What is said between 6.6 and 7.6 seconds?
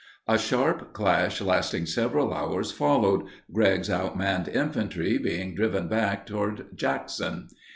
Jackson.